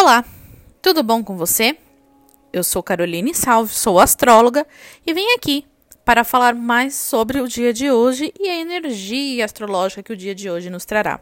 Olá, 0.00 0.24
tudo 0.80 1.02
bom 1.02 1.24
com 1.24 1.36
você? 1.36 1.76
Eu 2.52 2.62
sou 2.62 2.84
Caroline 2.84 3.34
Salve, 3.34 3.74
sou 3.74 3.98
astróloga 3.98 4.64
e 5.04 5.12
vim 5.12 5.26
aqui 5.34 5.66
para 6.04 6.22
falar 6.22 6.54
mais 6.54 6.94
sobre 6.94 7.40
o 7.40 7.48
dia 7.48 7.72
de 7.72 7.90
hoje 7.90 8.32
e 8.38 8.48
a 8.48 8.60
energia 8.60 9.44
astrológica 9.44 10.00
que 10.00 10.12
o 10.12 10.16
dia 10.16 10.36
de 10.36 10.48
hoje 10.48 10.70
nos 10.70 10.84
trará. 10.84 11.18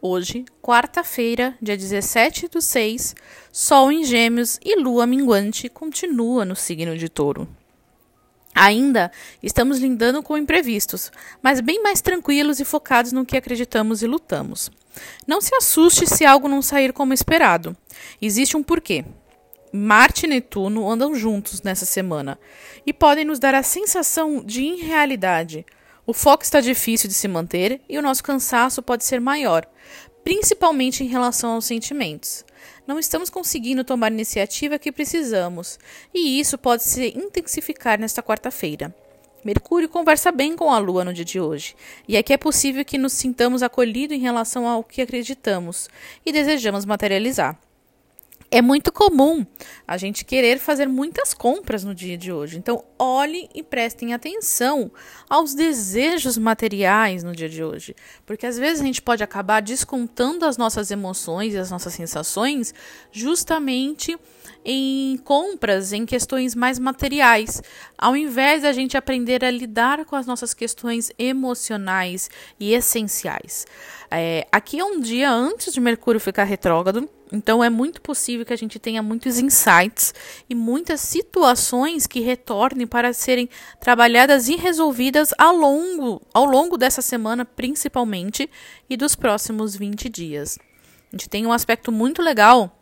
Hoje, 0.00 0.46
quarta-feira, 0.62 1.54
dia 1.60 1.76
17 1.76 2.48
do 2.48 2.62
6, 2.62 3.14
Sol 3.52 3.92
em 3.92 4.04
Gêmeos 4.04 4.58
e 4.64 4.74
Lua 4.74 5.06
minguante 5.06 5.68
continua 5.68 6.46
no 6.46 6.56
signo 6.56 6.96
de 6.96 7.10
Touro. 7.10 7.46
Ainda 8.54 9.12
estamos 9.42 9.78
lidando 9.78 10.22
com 10.22 10.38
imprevistos, 10.38 11.12
mas 11.42 11.60
bem 11.60 11.82
mais 11.82 12.00
tranquilos 12.00 12.58
e 12.58 12.64
focados 12.64 13.12
no 13.12 13.26
que 13.26 13.36
acreditamos 13.36 14.02
e 14.02 14.06
lutamos. 14.06 14.70
Não 15.26 15.40
se 15.40 15.54
assuste 15.54 16.06
se 16.06 16.24
algo 16.24 16.48
não 16.48 16.62
sair 16.62 16.92
como 16.92 17.14
esperado. 17.14 17.76
Existe 18.20 18.56
um 18.56 18.62
porquê. 18.62 19.04
Marte 19.72 20.24
e 20.24 20.28
Netuno 20.28 20.90
andam 20.90 21.14
juntos 21.14 21.62
nessa 21.62 21.86
semana 21.86 22.38
e 22.86 22.92
podem 22.92 23.24
nos 23.24 23.38
dar 23.38 23.54
a 23.54 23.62
sensação 23.62 24.44
de 24.44 24.62
irrealidade. 24.62 25.64
O 26.06 26.12
foco 26.12 26.44
está 26.44 26.60
difícil 26.60 27.08
de 27.08 27.14
se 27.14 27.26
manter 27.26 27.80
e 27.88 27.96
o 27.98 28.02
nosso 28.02 28.22
cansaço 28.22 28.82
pode 28.82 29.04
ser 29.04 29.20
maior, 29.20 29.66
principalmente 30.22 31.02
em 31.02 31.06
relação 31.06 31.52
aos 31.52 31.64
sentimentos 31.64 32.44
não 32.86 32.98
estamos 32.98 33.30
conseguindo 33.30 33.84
tomar 33.84 34.06
a 34.06 34.14
iniciativa 34.14 34.78
que 34.78 34.92
precisamos, 34.92 35.78
e 36.12 36.40
isso 36.40 36.58
pode 36.58 36.82
se 36.82 37.08
intensificar 37.16 37.98
nesta 37.98 38.22
quarta-feira. 38.22 38.94
Mercúrio 39.44 39.88
conversa 39.88 40.30
bem 40.30 40.54
com 40.54 40.72
a 40.72 40.78
Lua 40.78 41.04
no 41.04 41.12
dia 41.12 41.24
de 41.24 41.40
hoje, 41.40 41.74
e 42.06 42.16
aqui 42.16 42.32
é 42.32 42.36
possível 42.36 42.84
que 42.84 42.96
nos 42.96 43.12
sintamos 43.12 43.62
acolhidos 43.62 44.16
em 44.16 44.20
relação 44.20 44.68
ao 44.68 44.84
que 44.84 45.02
acreditamos 45.02 45.88
e 46.24 46.30
desejamos 46.30 46.84
materializar 46.84 47.58
é 48.52 48.60
muito 48.60 48.92
comum 48.92 49.46
a 49.88 49.96
gente 49.96 50.26
querer 50.26 50.58
fazer 50.58 50.86
muitas 50.86 51.32
compras 51.32 51.82
no 51.82 51.94
dia 51.94 52.18
de 52.18 52.30
hoje. 52.30 52.58
Então, 52.58 52.84
olhem 52.98 53.48
e 53.54 53.62
prestem 53.62 54.12
atenção 54.12 54.92
aos 55.28 55.54
desejos 55.54 56.36
materiais 56.36 57.24
no 57.24 57.34
dia 57.34 57.48
de 57.48 57.64
hoje, 57.64 57.96
porque 58.26 58.44
às 58.44 58.58
vezes 58.58 58.82
a 58.82 58.84
gente 58.84 59.00
pode 59.00 59.24
acabar 59.24 59.62
descontando 59.62 60.44
as 60.44 60.58
nossas 60.58 60.90
emoções 60.90 61.54
e 61.54 61.56
as 61.56 61.70
nossas 61.70 61.94
sensações 61.94 62.74
justamente 63.10 64.18
em 64.64 65.16
compras, 65.24 65.92
em 65.92 66.04
questões 66.04 66.54
mais 66.54 66.78
materiais, 66.78 67.62
ao 67.96 68.14
invés 68.14 68.62
da 68.62 68.72
gente 68.72 68.98
aprender 68.98 69.42
a 69.42 69.50
lidar 69.50 70.04
com 70.04 70.14
as 70.14 70.26
nossas 70.26 70.52
questões 70.52 71.10
emocionais 71.18 72.30
e 72.60 72.74
essenciais. 72.74 73.66
É, 74.10 74.46
aqui 74.52 74.78
é 74.78 74.84
um 74.84 75.00
dia 75.00 75.30
antes 75.30 75.72
de 75.72 75.80
Mercúrio 75.80 76.20
ficar 76.20 76.44
retrógrado, 76.44 77.08
então 77.32 77.64
é 77.64 77.70
muito 77.70 78.00
possível 78.02 78.41
que 78.44 78.52
a 78.52 78.56
gente 78.56 78.78
tenha 78.78 79.02
muitos 79.02 79.38
insights 79.38 80.14
e 80.48 80.54
muitas 80.54 81.00
situações 81.00 82.06
que 82.06 82.20
retornem 82.20 82.86
para 82.86 83.12
serem 83.12 83.48
trabalhadas 83.80 84.48
e 84.48 84.56
resolvidas 84.56 85.32
ao 85.38 85.56
longo, 85.56 86.20
ao 86.34 86.44
longo 86.44 86.76
dessa 86.76 87.02
semana, 87.02 87.44
principalmente, 87.44 88.48
e 88.88 88.96
dos 88.96 89.14
próximos 89.14 89.76
20 89.76 90.08
dias. 90.08 90.58
A 91.12 91.16
gente 91.16 91.28
tem 91.28 91.46
um 91.46 91.52
aspecto 91.52 91.92
muito 91.92 92.22
legal 92.22 92.81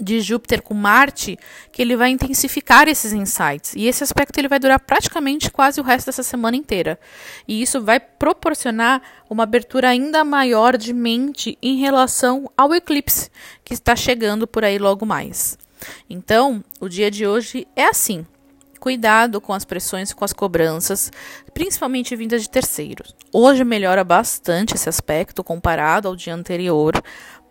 de 0.00 0.20
Júpiter 0.20 0.62
com 0.62 0.74
Marte, 0.74 1.38
que 1.70 1.82
ele 1.82 1.96
vai 1.96 2.10
intensificar 2.10 2.88
esses 2.88 3.12
insights. 3.12 3.74
E 3.76 3.86
esse 3.86 4.02
aspecto 4.02 4.38
ele 4.38 4.48
vai 4.48 4.58
durar 4.58 4.80
praticamente 4.80 5.50
quase 5.50 5.80
o 5.80 5.84
resto 5.84 6.06
dessa 6.06 6.22
semana 6.22 6.56
inteira. 6.56 6.98
E 7.46 7.60
isso 7.60 7.82
vai 7.82 8.00
proporcionar 8.00 9.02
uma 9.28 9.42
abertura 9.42 9.88
ainda 9.88 10.24
maior 10.24 10.76
de 10.76 10.92
mente 10.92 11.58
em 11.62 11.78
relação 11.78 12.50
ao 12.56 12.74
eclipse 12.74 13.30
que 13.64 13.74
está 13.74 13.94
chegando 13.94 14.46
por 14.46 14.64
aí 14.64 14.78
logo 14.78 15.04
mais. 15.04 15.58
Então, 16.08 16.64
o 16.80 16.88
dia 16.88 17.10
de 17.10 17.26
hoje 17.26 17.66
é 17.76 17.86
assim. 17.86 18.26
Cuidado 18.78 19.42
com 19.42 19.52
as 19.52 19.66
pressões, 19.66 20.10
com 20.14 20.24
as 20.24 20.32
cobranças, 20.32 21.12
principalmente 21.52 22.16
vindas 22.16 22.40
de 22.40 22.48
terceiros. 22.48 23.14
Hoje 23.30 23.62
melhora 23.62 24.02
bastante 24.02 24.74
esse 24.74 24.88
aspecto 24.88 25.44
comparado 25.44 26.08
ao 26.08 26.16
dia 26.16 26.34
anterior, 26.34 26.94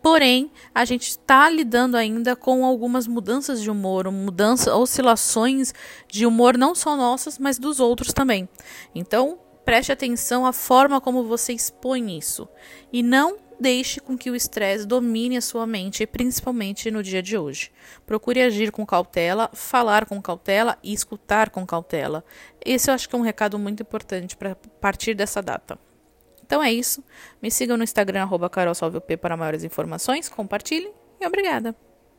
Porém, 0.02 0.50
a 0.74 0.86
gente 0.86 1.10
está 1.10 1.50
lidando 1.50 1.98
ainda 1.98 2.36
com 2.36 2.66
algumas 2.66 3.06
mudanças 3.06 3.62
de 3.62 3.70
humor, 3.70 4.10
mudanças, 4.12 4.74
oscilações 4.74 5.74
de 6.08 6.26
humor 6.26 6.58
não 6.58 6.74
só 6.74 6.96
nossas, 6.96 7.38
mas 7.38 7.60
dos 7.60 7.80
outros 7.80 8.14
também. 8.14 8.48
Então, 8.96 9.40
preste 9.66 9.92
atenção 9.92 10.46
à 10.46 10.54
forma 10.54 11.02
como 11.02 11.26
você 11.26 11.54
expõe 11.54 12.18
isso 12.18 12.48
e 12.94 13.04
não 13.04 13.38
deixe 13.60 14.00
com 14.00 14.18
que 14.18 14.32
o 14.32 14.36
estresse 14.36 14.88
domine 14.88 15.36
a 15.36 15.42
sua 15.42 15.68
mente, 15.68 16.08
principalmente 16.08 16.90
no 16.90 17.04
dia 17.04 17.22
de 17.22 17.38
hoje. 17.38 17.72
Procure 18.06 18.42
agir 18.42 18.72
com 18.72 18.86
cautela, 18.86 19.50
falar 19.54 20.06
com 20.06 20.22
cautela 20.22 20.78
e 20.82 20.94
escutar 20.94 21.50
com 21.50 21.66
cautela. 21.66 22.24
Esse 22.66 22.90
eu 22.90 22.96
acho 22.96 23.10
que 23.10 23.16
é 23.16 23.20
um 23.20 23.22
recado 23.22 23.60
muito 23.60 23.84
importante 23.84 24.38
para 24.38 24.56
partir 24.56 25.14
dessa 25.14 25.42
data. 25.42 25.78
Então 26.50 26.64
é 26.64 26.74
isso. 26.74 27.04
Me 27.40 27.52
sigam 27.52 27.78
no 27.78 27.84
Instagram, 27.84 28.24
arroba 28.24 28.50
para 29.16 29.38
maiores 29.38 29.64
informações. 29.64 30.28
Compartilhem 30.28 30.92
e 31.22 31.28
obrigada. 31.28 31.76